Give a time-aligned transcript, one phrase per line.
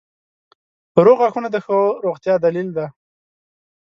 [1.05, 2.87] •روغ غاښونه د ښه روغتیا دلیل دی.